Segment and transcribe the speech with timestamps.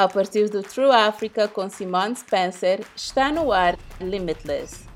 [0.00, 4.86] A partir do True Africa com Simone Spencer, está no ar Limitless.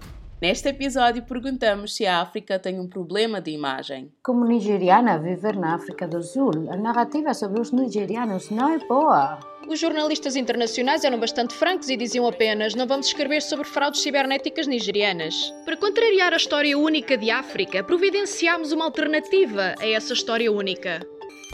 [0.41, 4.10] Neste episódio perguntamos se a África tem um problema de imagem.
[4.22, 8.79] Como nigeriana a viver na África do Sul, a narrativa sobre os nigerianos não é
[8.79, 9.40] boa.
[9.68, 14.66] Os jornalistas internacionais eram bastante francos e diziam apenas: não vamos escrever sobre fraudes cibernéticas
[14.66, 15.52] nigerianas.
[15.66, 21.07] Para contrariar a história única de África, providenciámos uma alternativa a essa história única.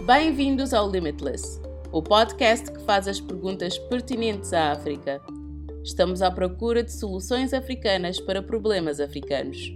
[0.06, 1.60] Bem-vindos ao Limitless,
[1.92, 5.20] o podcast que faz as perguntas pertinentes à África.
[5.82, 9.72] Estamos à procura de soluções africanas para problemas africanos.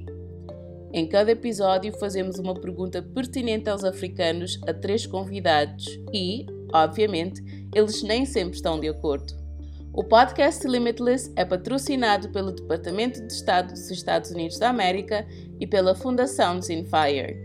[0.93, 7.43] Em cada episódio, fazemos uma pergunta pertinente aos africanos a três convidados e, obviamente,
[7.75, 9.35] eles nem sempre estão de acordo.
[9.93, 15.27] O podcast Limitless é patrocinado pelo Departamento de Estado dos Estados Unidos da América
[15.59, 17.37] e pela Fundação Zinfire.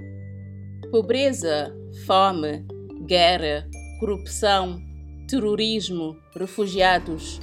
[0.92, 1.74] Pobreza,
[2.06, 2.66] fome,
[3.08, 3.68] guerra,
[4.00, 4.82] corrupção,
[5.28, 7.42] terrorismo, refugiados.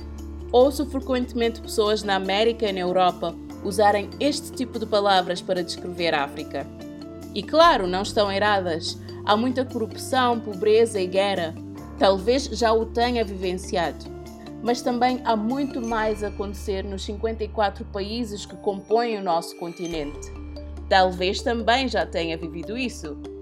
[0.50, 6.14] Ouço frequentemente pessoas na América e na Europa usarem este tipo de palavras para descrever
[6.14, 6.66] a África.
[7.34, 8.98] E claro, não estão erradas.
[9.24, 11.54] Há muita corrupção, pobreza e guerra.
[11.98, 14.16] Talvez já o tenha vivenciado.
[14.62, 20.32] Mas também há muito mais a acontecer nos 54 países que compõem o nosso continente.
[20.88, 23.35] Talvez também já tenha vivido isso.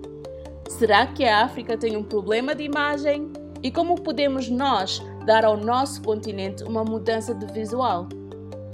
[0.78, 3.32] Será que a África tem um problema de imagem?
[3.62, 8.08] E como podemos nós dar ao nosso continente uma mudança de visual?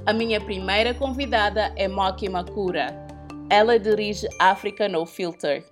[0.07, 2.87] A minha primeira convidada é Moki Makura.
[3.51, 5.63] Ela dirige Africa No Filter,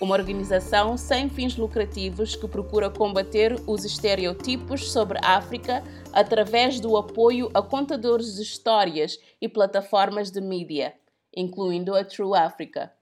[0.00, 6.96] uma organização sem fins lucrativos que procura combater os estereotipos sobre a África através do
[6.96, 10.94] apoio a contadores de histórias e plataformas de mídia,
[11.32, 12.92] incluindo a True Africa.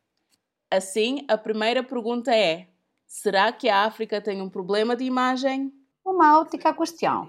[0.70, 2.73] Assim, a primeira pergunta é:
[3.14, 5.72] será que a África tem um problema de imagem?
[6.04, 7.28] Uma ótica questão.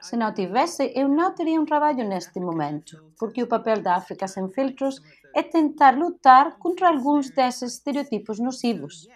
[0.00, 4.28] Se não tivesse, eu não teria um trabalho neste momento, porque o papel da África
[4.28, 5.02] sem filtros
[5.34, 9.08] é tentar lutar contra alguns desses estereotipos nocivos.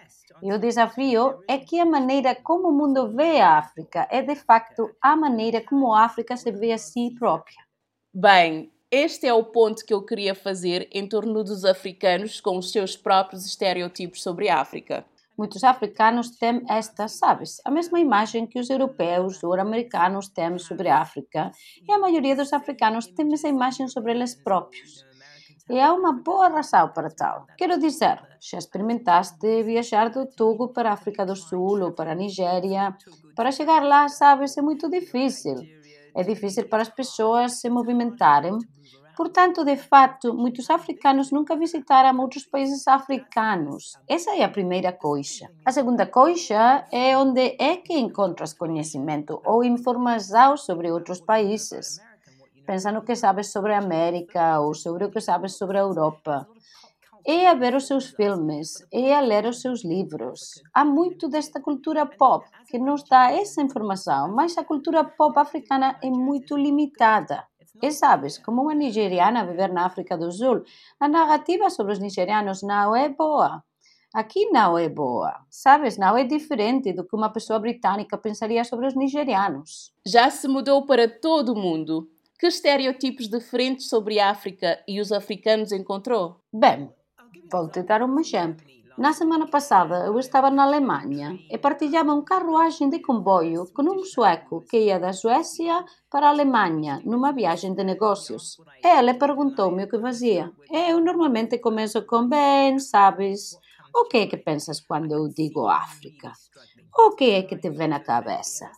[0.43, 4.35] E o desafio é que a maneira como o mundo vê a África é de
[4.35, 7.63] facto a maneira como a África se vê a si própria.
[8.13, 12.69] Bem, este é o ponto que eu queria fazer em torno dos africanos com os
[12.69, 15.05] seus próprios estereotipos sobre a África.
[15.41, 20.87] Muitos africanos têm esta, sabes, a mesma imagem que os europeus ou americanos têm sobre
[20.87, 21.51] a África,
[21.87, 24.91] e a maioria dos africanos tem essa imagem sobre eles próprios.
[25.69, 27.37] E há uma boa razão para tal.
[27.57, 32.15] Quero dizer, já experimentaste viajar do Togo para a África do Sul ou para a
[32.15, 32.95] Nigéria?
[33.35, 35.57] Para chegar lá, sabes, é muito difícil.
[36.15, 38.55] É difícil para as pessoas se movimentarem.
[39.15, 43.97] Portanto, de fato, muitos africanos nunca visitaram outros países africanos.
[44.07, 45.49] Essa é a primeira coisa.
[45.65, 51.99] A segunda coisa é onde é que encontras conhecimento ou informação sobre outros países.
[52.65, 56.47] Pensa no que sabes sobre a América ou sobre o que sabes sobre a Europa.
[57.25, 60.59] É a ver os seus filmes, é a ler os seus livros.
[60.73, 65.99] Há muito desta cultura pop que nos dá essa informação, mas a cultura pop africana
[66.01, 67.45] é muito limitada.
[67.81, 70.63] E sabes, como uma nigeriana a viver na África do Sul,
[70.99, 73.63] a narrativa sobre os nigerianos não é boa.
[74.13, 75.39] Aqui não é boa.
[75.49, 79.93] Sabes, não é diferente do que uma pessoa britânica pensaria sobre os nigerianos.
[80.05, 82.09] Já se mudou para todo o mundo.
[82.37, 86.41] Que estereotipos diferentes sobre a África e os africanos encontrou?
[86.51, 86.89] Bem,
[87.51, 88.65] vou te dar um exemplo.
[88.97, 94.03] Na semana passada eu estava na Alemanha e partilhava um carruagem de comboio com um
[94.03, 98.57] sueco que ia da Suécia para a Alemanha numa viagem de negócios.
[98.83, 100.51] Ele perguntou-me o que fazia.
[100.69, 103.57] Eu normalmente começo com bem, sabes?
[103.95, 106.31] O que é que pensas quando eu digo África?
[106.97, 108.69] O que é que te vem na cabeça?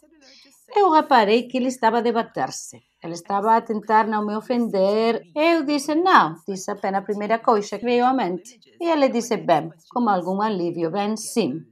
[0.75, 2.81] Eu reparei que ele estava a debater-se.
[3.03, 5.27] Ela estaba a tentar non me ofender.
[5.35, 8.55] Eu disse non, dixe apenas a primeira coixa que veio á mente.
[8.79, 11.67] E ela dixe ben, como algún alivio, ben sim.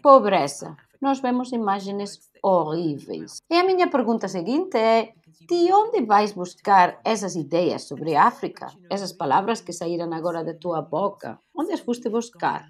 [0.00, 0.70] Pobreza.
[1.04, 3.44] Nós vemos imaxes horríveis.
[3.52, 5.12] E a miña pergunta seguinte é,
[5.50, 8.66] de onde vais buscar esas ideas sobre África?
[8.88, 11.30] Esas palabras que saíran agora da tua boca?
[11.52, 12.64] Onde as foste buscar?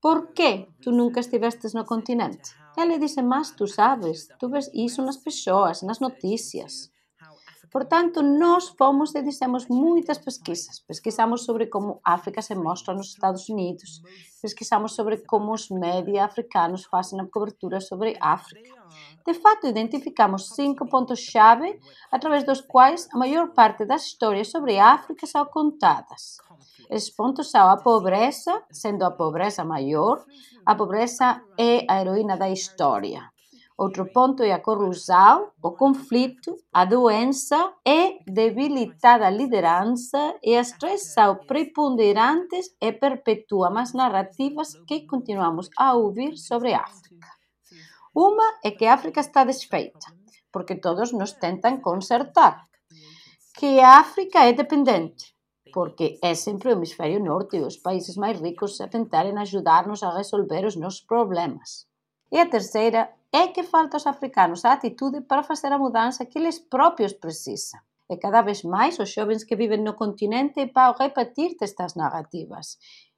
[0.00, 2.50] Por que tu nunca estivestes no continente?
[2.76, 6.90] Ela disse, mas tu sabes, tu ves isso nas pessoas, nas notícias.
[7.72, 10.80] Portanto, nós fomos e dissemos muitas pesquisas.
[10.80, 14.02] Pesquisamos sobre como a África se mostra nos Estados Unidos.
[14.42, 18.70] Pesquisamos sobre como os média africanos fazem a cobertura sobre a África.
[19.26, 21.80] De fato, identificamos cinco pontos-chave
[22.10, 26.36] através dos quais a maior parte das histórias sobre a África são contadas.
[26.90, 30.22] Esses pontos são a pobreza, sendo a pobreza maior,
[30.66, 33.31] a pobreza é a heroína da história.
[33.76, 41.12] Outro ponto é a corrupção, o conflito, a doença e debilitada liderança e as três
[41.12, 47.28] são preponderantes e perpetuam as narrativas que continuamos a ouvir sobre a África.
[48.14, 50.06] Uma é que a África está desfeita,
[50.52, 52.68] porque todos nos tentam consertar.
[53.58, 55.34] Que a África é dependente,
[55.72, 60.14] porque é sempre o hemisfério norte e os países máis ricos a tentarem ajudar-nos a
[60.14, 61.86] resolver os nossos problemas.
[62.30, 66.38] E a terceira É que falta aos africanos a atitude para facer a mudanza que
[66.38, 67.80] eles propios precisan.
[68.12, 72.66] E cada vez máis os xovens que viven no continente para repetir estas narrativas.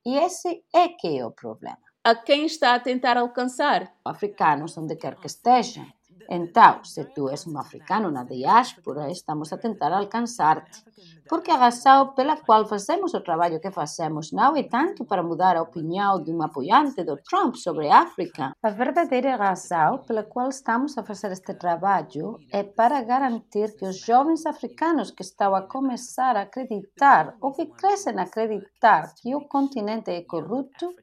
[0.07, 1.83] E ese é que é o problema.
[2.05, 3.81] A quem está a tentar alcançar?
[4.05, 5.87] Africanos, onde quer que estejam.
[6.29, 10.85] Então, se tu és um africano na diáspora, estamos a tentar alcançar-te.
[11.29, 15.57] Porque a razão pela qual fazemos o trabalho que fazemos não é tanto para mudar
[15.57, 18.53] a opinião de um apoiante do Trump sobre a África.
[18.63, 23.99] A verdadeira razão pela qual estamos a fazer este trabalho é para garantir que os
[23.99, 29.49] jovens africanos que estão a começar a acreditar ou que crescem a acreditar que o
[29.49, 30.95] continente é corrupto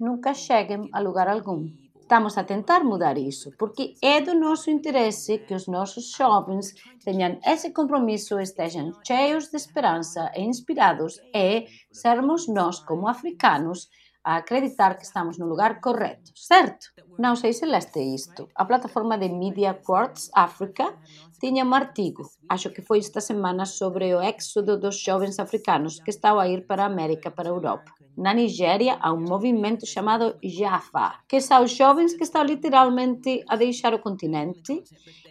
[0.00, 1.68] nunca cheguem a lugar algum.
[2.12, 7.40] Estamos a tentar mudar isso, porque é do nosso interesse que os nossos jovens tenham
[7.42, 13.88] esse compromisso, estejam cheios de esperança e inspirados, e sermos nós, como africanos,
[14.22, 16.88] a acreditar que estamos no lugar correto, certo?
[17.18, 18.46] Não sei se leste isto.
[18.54, 20.94] A plataforma de Media Quartz Africa
[21.40, 26.10] tinha um artigo, acho que foi esta semana, sobre o éxodo dos jovens africanos que
[26.10, 27.90] estão a ir para a América, para a Europa.
[28.16, 33.94] Na Nigéria há um movimento chamado Jaffa, que são jovens que estão literalmente a deixar
[33.94, 34.82] o continente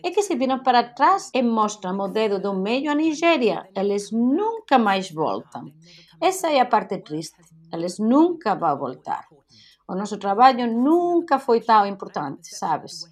[0.04, 3.70] e que se viram para trás e mostram o dedo do meio à Nigéria.
[3.76, 5.72] Eles nunca mais voltam.
[6.20, 7.38] Essa é a parte triste.
[7.72, 9.26] Eles nunca vão voltar.
[9.88, 13.04] O nosso trabalho nunca foi tão importante, sabes?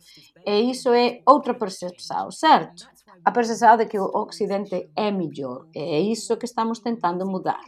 [0.45, 2.88] E isso é outra percepção, certo?
[3.24, 5.68] A percepção de que o Ocidente é melhor.
[5.75, 7.62] É isso que estamos tentando mudar.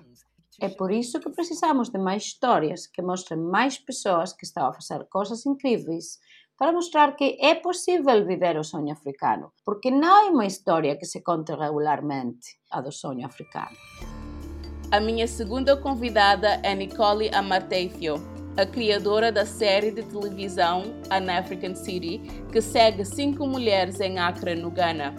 [0.61, 4.73] É por isso que precisamos de mais histórias que mostrem mais pessoas que estão a
[4.73, 6.19] fazer coisas incríveis
[6.55, 11.05] para mostrar que é possível viver o sonho africano, porque não é uma história que
[11.07, 13.75] se conta regularmente, a do sonho africano.
[14.91, 18.17] A minha segunda convidada é Nicole Amateifio,
[18.55, 22.19] a criadora da série de televisão An African City,
[22.51, 25.15] que segue cinco mulheres em Accra, no Ghana.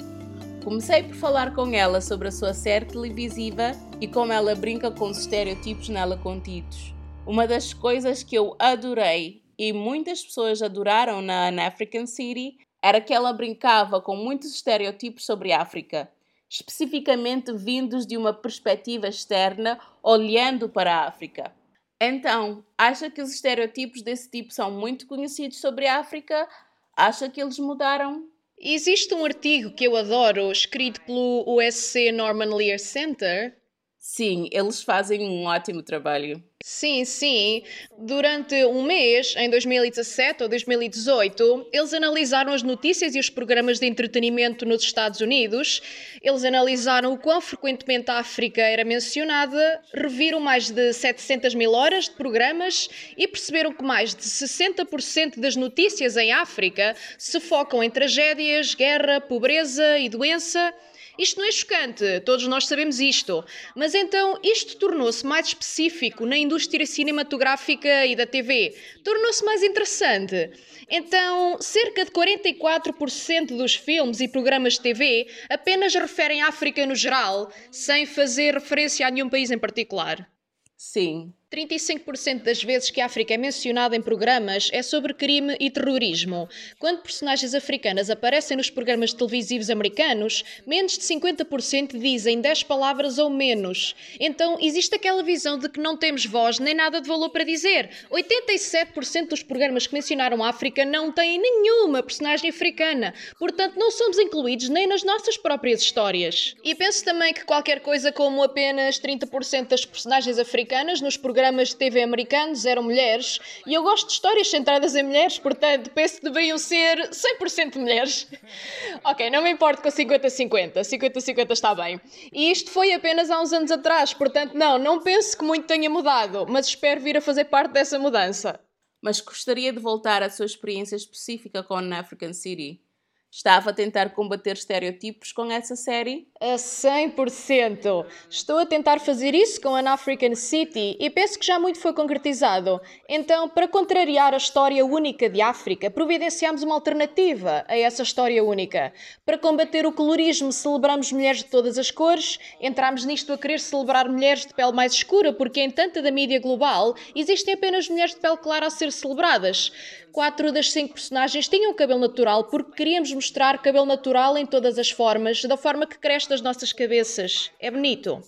[0.64, 5.10] Comecei por falar com ela sobre a sua série televisiva e como ela brinca com
[5.10, 6.94] os estereotipos nela contidos.
[7.26, 13.00] Uma das coisas que eu adorei e muitas pessoas adoraram na An African City era
[13.00, 16.08] que ela brincava com muitos estereotipos sobre a África
[16.52, 21.50] especificamente vindos de uma perspectiva externa, olhando para a África.
[21.98, 26.46] Então, acha que os estereotipos desse tipo são muito conhecidos sobre a África?
[26.94, 28.28] Acha que eles mudaram?
[28.64, 33.56] Existe um artigo que eu adoro, escrito pelo USC Norman Lear Center.
[34.04, 36.42] Sim, eles fazem um ótimo trabalho.
[36.60, 37.62] Sim, sim.
[37.96, 43.86] Durante um mês, em 2017 ou 2018, eles analisaram as notícias e os programas de
[43.86, 45.80] entretenimento nos Estados Unidos.
[46.20, 52.06] Eles analisaram o quão frequentemente a África era mencionada, reviram mais de 700 mil horas
[52.06, 57.88] de programas e perceberam que mais de 60% das notícias em África se focam em
[57.88, 60.74] tragédias, guerra, pobreza e doença.
[61.18, 63.44] Isto não é chocante, todos nós sabemos isto.
[63.76, 68.74] Mas então isto tornou-se mais específico na indústria cinematográfica e da TV.
[69.04, 70.50] Tornou-se mais interessante.
[70.88, 76.94] Então, cerca de 44% dos filmes e programas de TV apenas referem à África no
[76.94, 80.28] geral, sem fazer referência a nenhum país em particular.
[80.76, 85.70] Sim, 35% das vezes que a África é mencionada em programas é sobre crime e
[85.70, 86.48] terrorismo.
[86.78, 93.28] Quando personagens africanas aparecem nos programas televisivos americanos, menos de 50% dizem 10 palavras ou
[93.28, 93.94] menos.
[94.18, 97.90] Então existe aquela visão de que não temos voz nem nada de valor para dizer.
[98.10, 104.18] 87% dos programas que mencionaram a África não têm nenhuma personagem africana, portanto não somos
[104.18, 106.56] incluídos nem nas nossas próprias histórias.
[106.64, 111.70] E penso também que qualquer coisa como apenas 30% das personagens africanas nos programas programas
[111.70, 116.18] de TV americanos eram mulheres e eu gosto de histórias centradas em mulheres, portanto penso
[116.18, 118.28] que deveriam ser 100% mulheres.
[119.02, 122.00] ok, não me importo com 50-50, 50-50 está bem.
[122.32, 125.90] E isto foi apenas há uns anos atrás, portanto não, não penso que muito tenha
[125.90, 128.60] mudado, mas espero vir a fazer parte dessa mudança.
[129.02, 132.80] Mas gostaria de voltar à sua experiência específica com African City.
[133.28, 136.28] Estava a tentar combater estereotipos com essa série?
[136.44, 138.04] A 100%!
[138.28, 141.92] Estou a tentar fazer isso com an African City e penso que já muito foi
[141.92, 142.80] concretizado.
[143.08, 148.92] Então, para contrariar a história única de África, providenciamos uma alternativa a essa história única.
[149.24, 152.40] Para combater o colorismo, celebramos mulheres de todas as cores.
[152.60, 156.40] Entramos nisto a querer celebrar mulheres de pele mais escura, porque em tanta da mídia
[156.40, 159.70] global existem apenas mulheres de pele clara a ser celebradas.
[160.10, 164.90] Quatro das cinco personagens tinham cabelo natural porque queríamos mostrar cabelo natural em todas as
[164.90, 167.50] formas, da forma que cresce das nossas cabeças.
[167.60, 168.22] É bonito.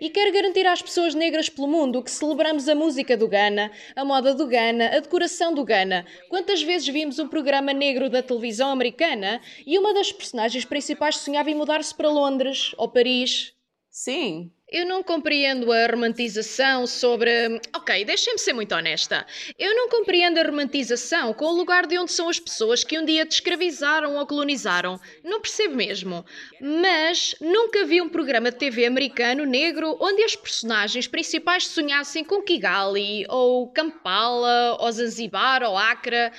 [0.00, 4.04] E quero garantir às pessoas negras pelo mundo que celebramos a música do Ghana, a
[4.04, 6.06] moda do Ghana, a decoração do Ghana.
[6.30, 11.50] Quantas vezes vimos um programa negro da televisão americana e uma das personagens principais sonhava
[11.50, 13.52] em mudar-se para Londres ou Paris?
[13.94, 17.60] Sim, eu não compreendo a romantização sobre.
[17.76, 19.26] Ok, deixem-me ser muito honesta.
[19.58, 23.04] Eu não compreendo a romantização com o lugar de onde são as pessoas que um
[23.04, 24.98] dia te escravizaram ou colonizaram.
[25.22, 26.24] Não percebo mesmo.
[26.58, 32.40] Mas nunca vi um programa de TV americano negro onde as personagens principais sonhassem com
[32.40, 36.32] Kigali, ou Kampala, ou Zanzibar, ou Accra.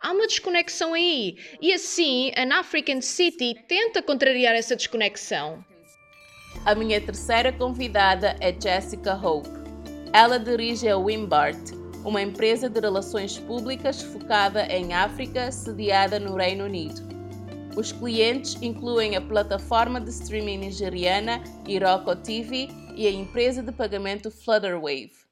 [0.00, 1.36] Há uma desconexão aí.
[1.60, 5.68] E assim, an African City tenta contrariar essa desconexão.
[6.66, 9.48] A minha terceira convidada é Jessica Hope.
[10.12, 11.72] Ela dirige a Wimbart,
[12.04, 17.00] uma empresa de relações públicas focada em África, sediada no Reino Unido.
[17.74, 24.30] Os clientes incluem a plataforma de streaming nigeriana Iroko TV e a empresa de pagamento
[24.30, 25.30] Flutterwave.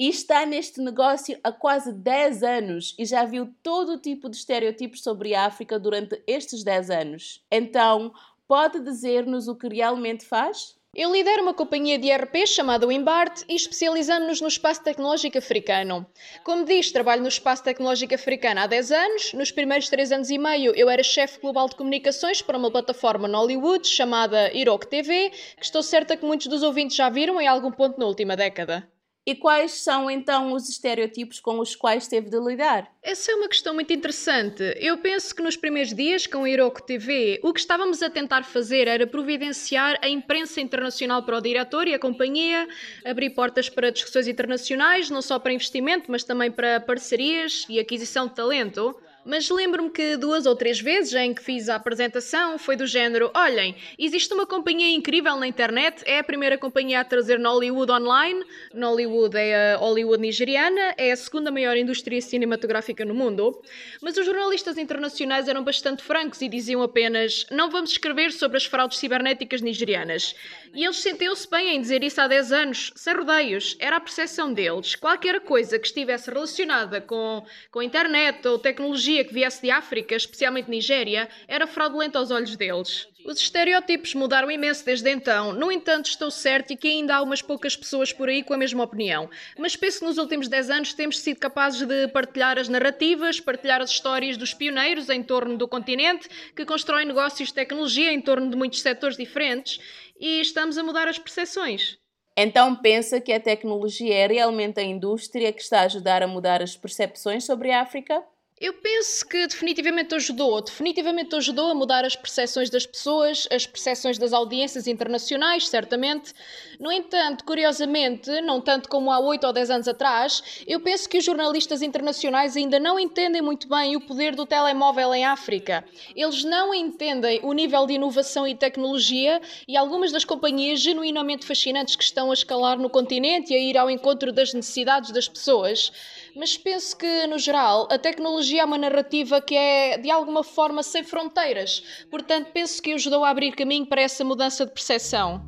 [0.00, 5.02] E está neste negócio há quase 10 anos e já viu todo tipo de estereotipos
[5.02, 7.44] sobre a África durante estes 10 anos.
[7.50, 8.10] Então,
[8.50, 10.74] Pode dizer-nos o que realmente faz?
[10.92, 16.04] Eu lidero uma companhia de ERP chamada Wimbart e especializamos-nos no espaço tecnológico africano.
[16.42, 19.32] Como diz, trabalho no espaço tecnológico africano há 10 anos.
[19.34, 23.28] Nos primeiros 3 anos e meio, eu era chefe global de comunicações para uma plataforma
[23.28, 27.46] no Hollywood chamada Irok TV, que estou certa que muitos dos ouvintes já viram em
[27.46, 28.84] algum ponto na última década.
[29.30, 32.92] E quais são então os estereotipos com os quais teve de lidar?
[33.00, 34.60] Essa é uma questão muito interessante.
[34.76, 38.42] Eu penso que nos primeiros dias com a Iroko TV, o que estávamos a tentar
[38.42, 42.66] fazer era providenciar a imprensa internacional para o diretor e a companhia,
[43.04, 48.26] abrir portas para discussões internacionais, não só para investimento, mas também para parcerias e aquisição
[48.26, 48.96] de talento.
[49.22, 53.30] Mas lembro-me que duas ou três vezes em que fiz a apresentação foi do género:
[53.34, 58.42] olhem, existe uma companhia incrível na internet, é a primeira companhia a trazer Nollywood online.
[58.72, 63.60] Nollywood é a Hollywood nigeriana, é a segunda maior indústria cinematográfica no mundo.
[64.00, 68.64] Mas os jornalistas internacionais eram bastante francos e diziam apenas: não vamos escrever sobre as
[68.64, 70.34] fraudes cibernéticas nigerianas.
[70.72, 73.76] E eles sentiam-se bem em dizer isso há 10 anos, sem rodeios.
[73.78, 74.94] Era a percepção deles.
[74.94, 80.14] Qualquer coisa que estivesse relacionada com, com a internet ou tecnologia que viesse de África,
[80.14, 83.08] especialmente Nigéria, era fraudulenta aos olhos deles.
[83.24, 85.52] Os estereótipos mudaram imenso desde então.
[85.52, 88.84] No entanto, estou certo que ainda há umas poucas pessoas por aí com a mesma
[88.84, 89.28] opinião.
[89.58, 93.82] Mas penso que nos últimos 10 anos temos sido capazes de partilhar as narrativas, partilhar
[93.82, 98.48] as histórias dos pioneiros em torno do continente, que constroem negócios de tecnologia em torno
[98.48, 99.80] de muitos setores diferentes
[100.18, 101.98] e estamos a mudar as percepções.
[102.36, 106.62] Então pensa que a tecnologia é realmente a indústria que está a ajudar a mudar
[106.62, 108.22] as percepções sobre a África?
[108.60, 114.18] Eu penso que definitivamente ajudou, definitivamente ajudou a mudar as percepções das pessoas, as percepções
[114.18, 116.34] das audiências internacionais, certamente.
[116.78, 121.16] No entanto, curiosamente, não tanto como há 8 ou 10 anos atrás, eu penso que
[121.16, 125.82] os jornalistas internacionais ainda não entendem muito bem o poder do telemóvel em África.
[126.14, 131.96] Eles não entendem o nível de inovação e tecnologia e algumas das companhias genuinamente fascinantes
[131.96, 135.90] que estão a escalar no continente e a ir ao encontro das necessidades das pessoas.
[136.36, 140.82] Mas penso que, no geral, a tecnologia é uma narrativa que é, de alguma forma,
[140.82, 142.04] sem fronteiras.
[142.10, 145.44] Portanto, penso que ajudou a abrir caminho para essa mudança de percepção.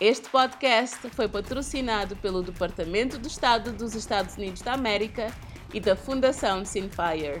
[0.00, 5.32] Este podcast foi patrocinado pelo Departamento de Estado dos Estados Unidos da América
[5.72, 7.40] e da Fundação Sinfire.